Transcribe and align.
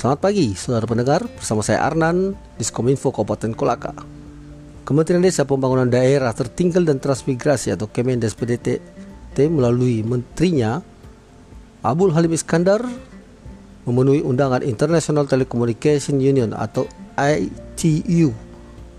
Selamat 0.00 0.32
pagi, 0.32 0.56
saudara 0.56 0.88
pendengar. 0.88 1.28
Bersama 1.28 1.60
saya 1.60 1.84
Arnan, 1.84 2.32
Diskominfo 2.56 3.12
Kabupaten 3.12 3.52
Kolaka. 3.52 3.92
Kementerian 4.88 5.20
Desa 5.20 5.44
Pembangunan 5.44 5.84
Daerah 5.84 6.32
Tertinggal 6.32 6.88
dan 6.88 6.96
Transmigrasi 6.96 7.76
atau 7.76 7.84
Kemendes 7.84 8.32
PDT 8.32 8.80
melalui 9.52 10.00
menterinya 10.00 10.80
Abdul 11.84 12.16
Halim 12.16 12.32
Iskandar 12.32 12.80
memenuhi 13.84 14.24
undangan 14.24 14.64
International 14.64 15.28
Telecommunication 15.28 16.16
Union 16.16 16.56
atau 16.56 16.88
ITU 17.20 18.32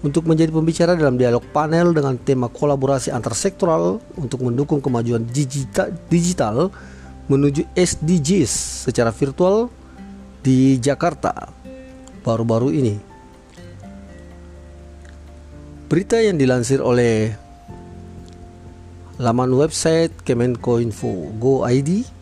untuk 0.06 0.30
menjadi 0.30 0.54
pembicara 0.54 0.94
dalam 0.94 1.18
dialog 1.18 1.42
panel 1.50 1.98
dengan 1.98 2.14
tema 2.22 2.46
kolaborasi 2.46 3.10
antar 3.10 3.34
sektoral 3.34 3.98
untuk 4.22 4.46
mendukung 4.46 4.78
kemajuan 4.78 5.26
digital 5.34 6.70
menuju 7.26 7.66
SDGs 7.74 8.86
secara 8.86 9.10
virtual 9.10 9.81
di 10.42 10.78
Jakarta 10.82 11.34
baru-baru 12.26 12.70
ini. 12.74 12.96
Berita 15.88 16.18
yang 16.22 16.38
dilansir 16.40 16.80
oleh 16.80 17.34
laman 19.22 19.54
website 19.54 20.26
Kemenkoinfo 20.26 21.38
Go 21.38 21.62
ID 21.68 22.22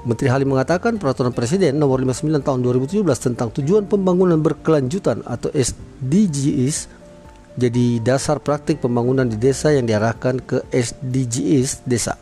Menteri 0.00 0.32
Halim 0.32 0.56
mengatakan 0.56 0.96
peraturan 0.96 1.36
Presiden 1.36 1.76
nomor 1.76 2.00
59 2.00 2.40
tahun 2.40 2.60
2017 2.64 3.04
tentang 3.04 3.52
tujuan 3.52 3.84
pembangunan 3.84 4.40
berkelanjutan 4.40 5.20
atau 5.28 5.52
SDGs 5.52 6.88
jadi 7.60 8.00
dasar 8.00 8.40
praktik 8.40 8.80
pembangunan 8.80 9.28
di 9.28 9.36
desa 9.36 9.68
yang 9.74 9.84
diarahkan 9.84 10.40
ke 10.40 10.64
SDGs 10.72 11.84
desa. 11.84 12.16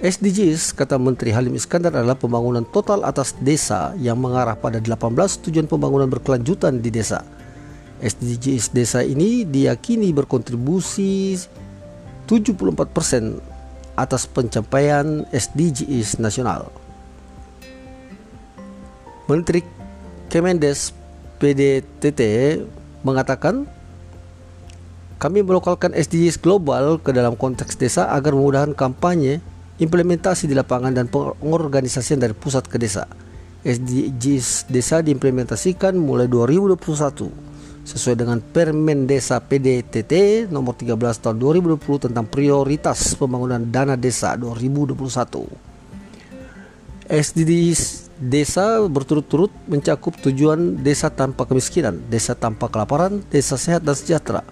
SDGs, 0.00 0.72
kata 0.72 0.96
Menteri 0.96 1.28
Halim 1.28 1.52
Iskandar 1.52 1.92
adalah 1.92 2.16
pembangunan 2.16 2.64
total 2.64 3.04
atas 3.04 3.36
desa 3.36 3.92
yang 4.00 4.16
mengarah 4.16 4.56
pada 4.56 4.80
18 4.80 4.96
tujuan 5.44 5.68
pembangunan 5.68 6.08
berkelanjutan 6.08 6.80
di 6.80 6.88
desa. 6.88 7.20
SDGs 8.00 8.72
desa 8.72 9.04
ini 9.04 9.44
diyakini 9.44 10.08
berkontribusi 10.16 11.36
74% 12.24 13.44
atas 13.92 14.24
pencapaian 14.24 15.28
SDGs 15.36 16.16
nasional. 16.16 16.72
Menteri 19.28 19.60
Kemendes 20.32 20.96
PDTT 21.36 22.20
mengatakan 23.04 23.68
kami 25.20 25.44
melokalkan 25.44 25.92
SDGs 25.92 26.40
global 26.40 26.96
ke 26.96 27.12
dalam 27.12 27.36
konteks 27.36 27.76
desa 27.76 28.08
agar 28.16 28.32
memudahkan 28.32 28.72
kampanye, 28.72 29.44
implementasi 29.80 30.44
di 30.44 30.54
lapangan 30.54 30.92
dan 30.92 31.08
pengorganisasian 31.08 32.20
dari 32.20 32.36
pusat 32.36 32.68
ke 32.68 32.76
desa. 32.76 33.08
SDGs 33.60 34.72
desa 34.72 35.04
diimplementasikan 35.04 35.92
mulai 35.96 36.28
2021 36.28 37.50
sesuai 37.84 38.16
dengan 38.16 38.38
Permen 38.40 39.08
Desa 39.08 39.40
PDTT 39.40 40.46
nomor 40.52 40.76
13 40.76 40.96
tahun 40.96 41.36
2020 41.40 42.08
tentang 42.08 42.24
prioritas 42.28 43.16
pembangunan 43.16 43.60
dana 43.60 43.96
desa 43.96 44.36
2021. 44.36 45.70
SDGs 47.10 48.12
desa 48.22 48.78
berturut-turut 48.86 49.50
mencakup 49.66 50.14
tujuan 50.22 50.78
desa 50.78 51.10
tanpa 51.10 51.48
kemiskinan, 51.48 51.98
desa 52.06 52.38
tanpa 52.38 52.70
kelaparan, 52.70 53.24
desa 53.32 53.58
sehat 53.58 53.82
dan 53.82 53.98
sejahtera, 53.98 54.46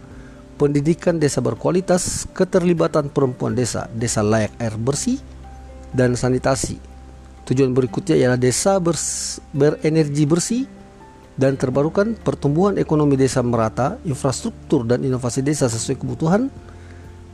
pendidikan 0.59 1.23
desa 1.23 1.39
berkualitas, 1.39 2.27
keterlibatan 2.35 3.09
perempuan 3.09 3.55
desa, 3.55 3.87
desa 3.95 4.27
layak 4.27 4.53
air 4.59 4.75
bersih, 4.75 5.23
dan 5.95 6.19
sanitasi. 6.19 6.83
Tujuan 7.47 7.73
berikutnya 7.73 8.19
ialah 8.19 8.37
desa 8.37 8.77
berenergi 9.55 10.27
bersih, 10.27 10.67
dan 11.39 11.55
terbarukan 11.55 12.19
pertumbuhan 12.19 12.77
ekonomi 12.83 13.15
desa 13.15 13.41
merata, 13.47 13.95
infrastruktur 14.03 14.83
dan 14.83 15.07
inovasi 15.07 15.41
desa 15.47 15.71
sesuai 15.71 16.03
kebutuhan, 16.03 16.51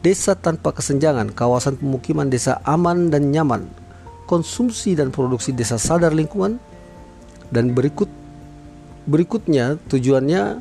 desa 0.04 0.36
tanpa 0.36 0.76
kesenjangan, 0.76 1.32
kawasan 1.32 1.80
pemukiman 1.80 2.28
desa 2.28 2.60
aman 2.68 3.08
dan 3.08 3.32
nyaman, 3.32 3.64
konsumsi 4.28 4.92
dan 4.92 5.08
produksi 5.08 5.56
desa 5.56 5.80
sadar 5.80 6.12
lingkungan, 6.12 6.60
dan 7.48 7.72
berikut 7.72 8.12
berikutnya 9.08 9.80
tujuannya 9.88 10.60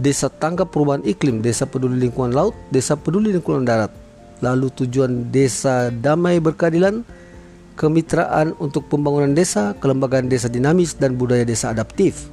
desa 0.00 0.32
tanggap 0.32 0.72
perubahan 0.72 1.04
iklim, 1.04 1.44
desa 1.44 1.68
peduli 1.68 2.00
lingkungan 2.00 2.32
laut, 2.32 2.56
desa 2.72 2.96
peduli 2.96 3.36
lingkungan 3.36 3.68
darat, 3.68 3.92
lalu 4.40 4.72
tujuan 4.72 5.28
desa 5.28 5.92
damai 5.92 6.40
berkeadilan, 6.40 7.04
kemitraan 7.76 8.56
untuk 8.56 8.88
pembangunan 8.88 9.36
desa, 9.36 9.76
kelembagaan 9.76 10.32
desa 10.32 10.48
dinamis, 10.48 10.96
dan 10.96 11.20
budaya 11.20 11.44
desa 11.44 11.70
adaptif. 11.70 12.32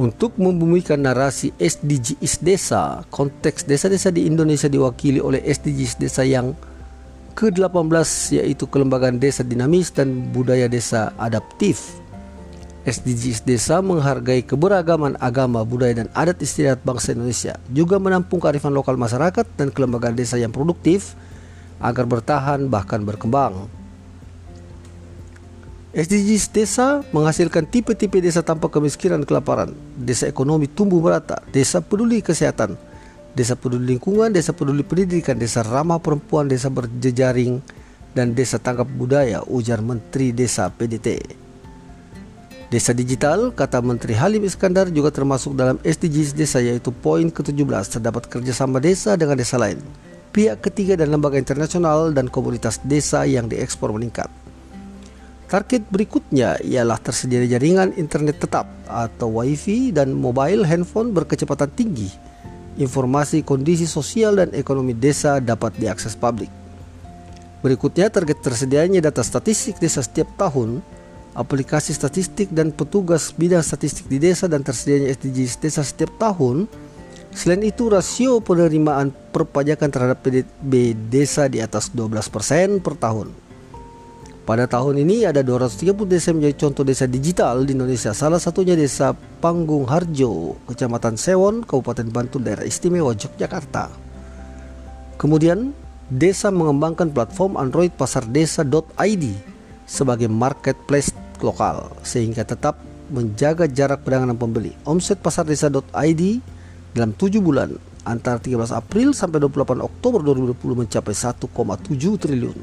Untuk 0.00 0.40
membumikan 0.40 1.04
narasi 1.04 1.52
SDGs 1.60 2.40
desa, 2.40 3.04
konteks 3.12 3.68
desa-desa 3.68 4.08
di 4.08 4.24
Indonesia 4.24 4.64
diwakili 4.64 5.20
oleh 5.20 5.44
SDGs 5.44 6.00
desa 6.00 6.24
yang 6.24 6.56
ke-18 7.36 8.40
yaitu 8.40 8.64
kelembagaan 8.64 9.20
desa 9.20 9.44
dinamis 9.44 9.92
dan 9.92 10.32
budaya 10.32 10.72
desa 10.72 11.12
adaptif. 11.20 12.00
SDGs 12.80 13.44
desa 13.44 13.84
menghargai 13.84 14.40
keberagaman 14.40 15.20
agama, 15.20 15.60
budaya 15.68 16.00
dan 16.00 16.08
adat 16.16 16.40
istiadat 16.40 16.80
bangsa 16.80 17.12
Indonesia, 17.12 17.60
juga 17.68 18.00
menampung 18.00 18.40
kearifan 18.40 18.72
lokal 18.72 18.96
masyarakat 18.96 19.44
dan 19.60 19.68
kelembagaan 19.68 20.16
desa 20.16 20.40
yang 20.40 20.48
produktif 20.48 21.12
agar 21.76 22.08
bertahan 22.08 22.72
bahkan 22.72 23.04
berkembang. 23.04 23.68
SDGs 25.90 26.54
desa 26.54 27.02
menghasilkan 27.10 27.66
tipe-tipe 27.66 28.22
desa 28.22 28.40
tanpa 28.40 28.70
kemiskinan 28.70 29.26
kelaparan, 29.26 29.74
desa 29.98 30.30
ekonomi 30.30 30.70
tumbuh 30.70 31.02
merata, 31.02 31.42
desa 31.50 31.82
peduli 31.82 32.22
kesehatan, 32.22 32.78
desa 33.34 33.58
peduli 33.58 33.98
lingkungan, 33.98 34.30
desa 34.30 34.54
peduli 34.54 34.86
pendidikan, 34.86 35.36
desa 35.36 35.66
ramah 35.66 35.98
perempuan, 35.98 36.46
desa 36.46 36.70
berjejaring, 36.70 37.58
dan 38.14 38.32
desa 38.38 38.62
tanggap 38.62 38.86
budaya, 38.86 39.42
ujar 39.50 39.82
Menteri 39.82 40.30
Desa 40.30 40.70
PDT. 40.70 41.39
Desa 42.70 42.94
digital, 42.94 43.50
kata 43.50 43.82
Menteri 43.82 44.14
Halim 44.14 44.46
Iskandar 44.46 44.94
juga 44.94 45.10
termasuk 45.10 45.58
dalam 45.58 45.82
SDGs 45.82 46.38
desa 46.38 46.62
yaitu 46.62 46.94
poin 46.94 47.26
ke-17 47.26 47.98
terdapat 47.98 48.30
kerjasama 48.30 48.78
desa 48.78 49.18
dengan 49.18 49.34
desa 49.34 49.58
lain, 49.58 49.82
pihak 50.30 50.62
ketiga 50.62 50.94
dan 50.94 51.10
lembaga 51.10 51.34
internasional 51.34 52.14
dan 52.14 52.30
komunitas 52.30 52.78
desa 52.86 53.26
yang 53.26 53.50
diekspor 53.50 53.90
meningkat. 53.90 54.30
Target 55.50 55.82
berikutnya 55.90 56.62
ialah 56.62 56.94
tersedia 57.02 57.42
jaringan 57.42 57.90
internet 57.98 58.38
tetap 58.38 58.70
atau 58.86 59.42
WiFi 59.42 59.90
dan 59.90 60.14
mobile 60.14 60.62
handphone 60.62 61.10
berkecepatan 61.10 61.74
tinggi. 61.74 62.06
Informasi 62.78 63.42
kondisi 63.42 63.90
sosial 63.90 64.38
dan 64.38 64.54
ekonomi 64.54 64.94
desa 64.94 65.42
dapat 65.42 65.74
diakses 65.74 66.14
publik. 66.14 66.54
Berikutnya 67.66 68.14
target 68.14 68.38
tersedianya 68.46 69.02
data 69.02 69.26
statistik 69.26 69.82
desa 69.82 70.06
setiap 70.06 70.30
tahun, 70.38 70.86
aplikasi 71.34 71.94
statistik 71.94 72.50
dan 72.50 72.74
petugas 72.74 73.30
bidang 73.30 73.62
statistik 73.62 74.10
di 74.10 74.18
desa 74.18 74.50
dan 74.50 74.66
tersedianya 74.66 75.14
SDGs 75.14 75.54
desa 75.62 75.82
setiap 75.86 76.10
tahun. 76.18 76.66
Selain 77.30 77.62
itu 77.62 77.86
rasio 77.86 78.42
penerimaan 78.42 79.14
perpajakan 79.30 79.86
terhadap 79.86 80.18
PDB 80.18 80.98
desa 81.14 81.46
di 81.46 81.62
atas 81.62 81.94
12% 81.94 82.82
per 82.82 82.98
tahun. 82.98 83.30
Pada 84.42 84.66
tahun 84.66 85.06
ini 85.06 85.30
ada 85.30 85.46
230 85.46 85.94
desa 86.10 86.34
menjadi 86.34 86.66
contoh 86.66 86.82
desa 86.82 87.06
digital 87.06 87.62
di 87.62 87.70
Indonesia. 87.70 88.10
Salah 88.10 88.42
satunya 88.42 88.74
desa 88.74 89.14
Panggung 89.38 89.86
Harjo, 89.86 90.58
Kecamatan 90.66 91.14
Sewon, 91.14 91.62
Kabupaten 91.62 92.10
Bantul, 92.10 92.42
Daerah 92.42 92.66
Istimewa 92.66 93.14
Yogyakarta. 93.14 93.94
Kemudian, 95.22 95.70
desa 96.10 96.50
mengembangkan 96.50 97.14
platform 97.14 97.54
Android 97.62 97.94
pasar 97.94 98.26
desa.id 98.26 99.49
sebagai 99.90 100.30
marketplace 100.30 101.10
lokal 101.42 101.90
sehingga 102.06 102.46
tetap 102.46 102.78
menjaga 103.10 103.66
jarak 103.66 104.06
perdagangan 104.06 104.38
pembeli. 104.38 104.70
Omset 104.86 105.18
pasar 105.18 105.42
desa.id 105.42 106.22
dalam 106.94 107.10
7 107.18 107.42
bulan 107.42 107.74
antara 108.06 108.38
13 108.38 108.70
April 108.70 109.10
sampai 109.10 109.42
28 109.42 109.82
Oktober 109.82 110.22
2020 110.22 110.86
mencapai 110.86 111.10
1,7 111.10 112.22
triliun. 112.22 112.58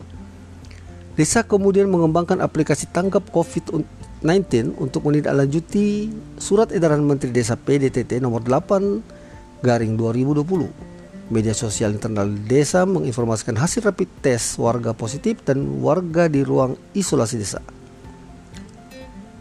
Desa 1.19 1.43
kemudian 1.43 1.89
mengembangkan 1.89 2.39
aplikasi 2.39 2.87
tanggap 2.93 3.27
COVID-19 3.33 4.77
untuk 4.77 5.03
menindaklanjuti 5.09 6.13
surat 6.37 6.69
edaran 6.71 7.01
Menteri 7.03 7.33
Desa 7.33 7.57
PDTT 7.57 8.21
nomor 8.21 8.45
8 8.45 9.65
garing 9.65 9.97
2020. 9.97 10.96
Media 11.27 11.51
sosial 11.51 11.91
internal 11.91 12.31
desa 12.47 12.87
menginformasikan 12.87 13.59
hasil 13.59 13.83
rapid 13.83 14.07
test 14.23 14.55
warga 14.55 14.95
positif 14.95 15.43
dan 15.43 15.83
warga 15.83 16.31
di 16.31 16.39
ruang 16.39 16.79
isolasi 16.95 17.35
desa. 17.35 17.59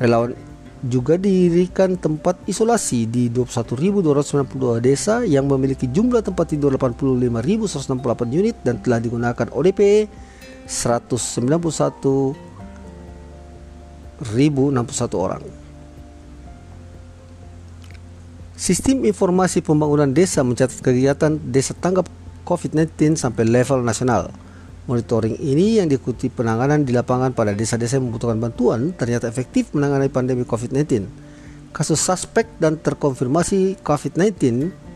Relawan 0.00 0.48
juga 0.80 1.20
didirikan 1.20 2.00
tempat 2.00 2.40
isolasi 2.48 3.04
di 3.04 3.28
21.292 3.28 4.80
desa 4.80 5.20
yang 5.28 5.44
memiliki 5.44 5.84
jumlah 5.84 6.24
tempat 6.24 6.56
tidur 6.56 6.72
85.168 6.80 8.00
unit 8.32 8.56
dan 8.64 8.80
telah 8.80 8.96
digunakan 8.96 9.48
ODP 9.52 10.08
191.061 10.64 12.32
orang. 15.16 15.44
Sistem 18.60 19.08
informasi 19.08 19.64
pembangunan 19.64 20.12
desa 20.12 20.44
mencatat 20.44 20.84
kegiatan 20.84 21.40
desa 21.48 21.72
tanggap 21.76 22.08
COVID-19 22.44 23.16
sampai 23.16 23.48
level 23.48 23.80
nasional. 23.80 24.32
Monitoring 24.88 25.36
ini 25.36 25.76
yang 25.76 25.92
diikuti 25.92 26.32
penanganan 26.32 26.88
di 26.88 26.96
lapangan 26.96 27.36
pada 27.36 27.52
desa-desa 27.52 28.00
yang 28.00 28.08
membutuhkan 28.08 28.40
bantuan 28.40 28.96
ternyata 28.96 29.28
efektif 29.28 29.76
menangani 29.76 30.08
pandemi 30.08 30.48
COVID-19. 30.48 31.04
Kasus 31.70 32.00
suspek 32.00 32.48
dan 32.56 32.80
terkonfirmasi 32.80 33.84
COVID-19 33.84 34.40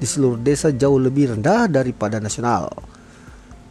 di 0.01 0.07
seluruh 0.09 0.41
desa 0.41 0.73
jauh 0.73 0.97
lebih 0.97 1.37
rendah 1.37 1.69
daripada 1.69 2.17
nasional. 2.17 2.73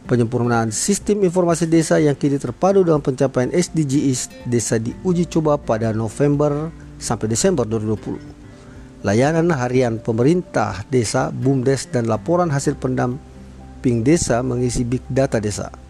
Penyempurnaan 0.06 0.70
sistem 0.70 1.26
informasi 1.26 1.66
desa 1.66 1.98
yang 1.98 2.14
kini 2.14 2.38
terpadu 2.38 2.86
dengan 2.86 3.02
pencapaian 3.02 3.50
SDGs 3.50 4.48
desa 4.48 4.78
diuji 4.78 5.26
coba 5.28 5.58
pada 5.58 5.96
November 5.96 6.70
sampai 7.02 7.28
Desember 7.28 7.66
2020. 7.66 9.04
Layanan 9.04 9.52
harian 9.52 10.00
pemerintah 10.00 10.88
desa, 10.88 11.28
BUMDes 11.28 11.92
dan 11.92 12.08
laporan 12.08 12.48
hasil 12.48 12.80
pendamping 12.80 14.00
desa 14.08 14.40
mengisi 14.40 14.88
big 14.88 15.04
data 15.12 15.44
desa. 15.44 15.83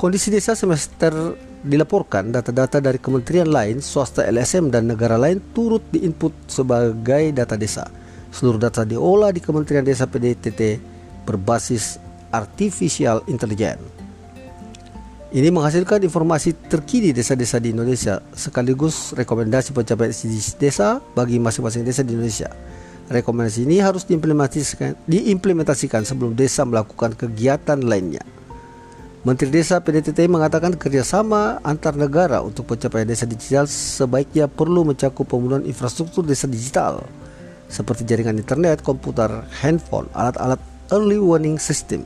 Kondisi 0.00 0.32
desa 0.32 0.56
semester 0.56 1.12
dilaporkan 1.60 2.32
data-data 2.32 2.80
dari 2.80 2.96
kementerian 2.96 3.44
lain, 3.52 3.84
swasta 3.84 4.24
LSM 4.24 4.72
dan 4.72 4.88
negara 4.88 5.20
lain 5.20 5.44
turut 5.52 5.84
diinput 5.92 6.32
sebagai 6.48 7.36
data 7.36 7.52
desa. 7.52 7.84
Seluruh 8.32 8.56
data 8.56 8.88
diolah 8.88 9.28
di 9.28 9.44
Kementerian 9.44 9.84
Desa 9.84 10.08
PDTT 10.08 10.80
berbasis 11.28 12.00
artificial 12.32 13.20
intelligence. 13.28 13.84
Ini 15.36 15.52
menghasilkan 15.52 16.00
informasi 16.00 16.56
terkini 16.72 17.12
desa-desa 17.12 17.60
di 17.60 17.76
Indonesia 17.76 18.24
sekaligus 18.32 19.12
rekomendasi 19.12 19.76
pencapaian 19.76 20.16
SDGs 20.16 20.56
desa 20.56 21.04
bagi 21.12 21.36
masing-masing 21.36 21.84
desa 21.84 22.00
di 22.00 22.16
Indonesia. 22.16 22.48
Rekomendasi 23.12 23.68
ini 23.68 23.84
harus 23.84 24.08
diimplementasikan, 24.08 24.96
diimplementasikan 25.04 26.08
sebelum 26.08 26.32
desa 26.32 26.64
melakukan 26.64 27.12
kegiatan 27.12 27.84
lainnya. 27.84 28.39
Menteri 29.20 29.52
Desa 29.52 29.76
PDTT 29.84 30.32
mengatakan 30.32 30.72
kerjasama 30.80 31.60
antar 31.60 31.92
negara 31.92 32.40
untuk 32.40 32.72
pencapaian 32.72 33.04
desa 33.04 33.28
digital 33.28 33.68
sebaiknya 33.68 34.48
perlu 34.48 34.80
mencakup 34.80 35.28
pembangunan 35.28 35.60
infrastruktur 35.68 36.24
desa 36.24 36.48
digital 36.48 37.04
seperti 37.68 38.08
jaringan 38.08 38.40
internet, 38.40 38.80
komputer, 38.80 39.44
handphone, 39.60 40.08
alat-alat 40.16 40.56
early 40.88 41.20
warning 41.20 41.60
system. 41.60 42.00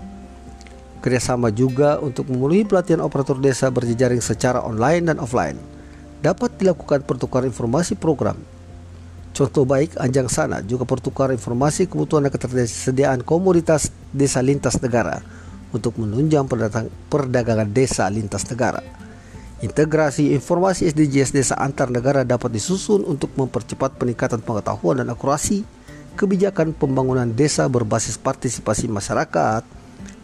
Kerjasama 1.06 1.54
juga 1.54 2.02
untuk 2.02 2.26
memenuhi 2.26 2.66
pelatihan 2.66 2.98
operator 2.98 3.38
desa 3.38 3.70
berjejaring 3.70 4.18
secara 4.18 4.58
online 4.58 5.14
dan 5.14 5.22
offline. 5.22 5.54
Dapat 6.18 6.58
dilakukan 6.58 7.06
pertukaran 7.06 7.46
informasi 7.46 7.94
program. 7.94 8.42
Contoh 9.30 9.62
baik 9.62 9.94
Anjang 10.02 10.26
Sana 10.26 10.66
juga 10.66 10.82
pertukaran 10.82 11.38
informasi 11.38 11.86
kebutuhan 11.86 12.26
dan 12.26 12.34
ketersediaan 12.34 13.22
komoditas 13.22 13.94
desa 14.10 14.42
lintas 14.42 14.82
negara 14.82 15.43
untuk 15.74 15.98
menunjang 15.98 16.46
perdagangan 17.10 17.66
desa 17.74 18.06
lintas 18.06 18.46
negara. 18.46 18.78
Integrasi 19.58 20.30
informasi 20.30 20.94
SDGs 20.94 21.34
desa 21.34 21.58
antar 21.58 21.90
negara 21.90 22.22
dapat 22.22 22.54
disusun 22.54 23.02
untuk 23.02 23.34
mempercepat 23.34 23.98
peningkatan 23.98 24.38
pengetahuan 24.38 25.02
dan 25.02 25.10
akurasi 25.10 25.66
kebijakan 26.14 26.70
pembangunan 26.70 27.26
desa 27.26 27.66
berbasis 27.66 28.14
partisipasi 28.14 28.86
masyarakat, 28.86 29.66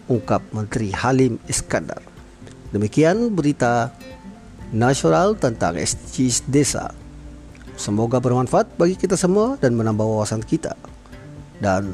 ungkap 0.06 0.44
Menteri 0.54 0.94
Halim 0.94 1.42
Iskandar. 1.50 1.98
Demikian 2.70 3.34
berita 3.34 3.90
nasional 4.70 5.34
tentang 5.34 5.74
SDGs 5.74 6.46
desa. 6.46 6.94
Semoga 7.74 8.22
bermanfaat 8.22 8.78
bagi 8.78 8.94
kita 8.94 9.18
semua 9.18 9.58
dan 9.58 9.74
menambah 9.74 10.04
wawasan 10.04 10.44
kita. 10.44 10.78
Dan 11.58 11.90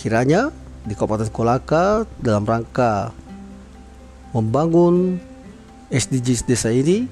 kiranya 0.00 0.54
di 0.86 0.94
Kabupaten 0.94 1.28
Kolaka 1.34 2.06
dalam 2.22 2.46
rangka 2.46 3.10
membangun 4.30 5.18
SDGs 5.90 6.46
desa 6.46 6.70
ini 6.70 7.10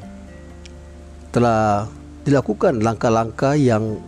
telah 1.35 1.91
dilakukan 2.23 2.79
langkah-langkah 2.79 3.59
yang 3.59 3.99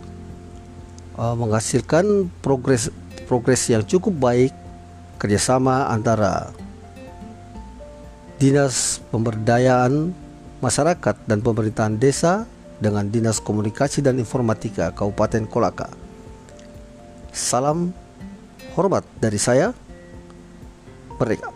uh, 1.19 1.35
menghasilkan 1.35 2.31
progres 2.39 2.87
progres 3.27 3.67
yang 3.67 3.83
cukup 3.83 4.15
baik 4.15 4.51
kerjasama 5.19 5.91
antara 5.91 6.55
dinas 8.39 9.03
pemberdayaan 9.11 10.15
masyarakat 10.63 11.15
dan 11.27 11.43
pemerintahan 11.43 11.99
desa 11.99 12.47
dengan 12.77 13.09
dinas 13.09 13.41
komunikasi 13.41 14.05
dan 14.05 14.21
informatika 14.21 14.93
Kabupaten 14.93 15.49
Kolaka. 15.49 15.89
Salam 17.33 17.93
hormat 18.77 19.01
dari 19.17 19.41
saya. 19.41 19.73
Merdeka. 21.17 21.46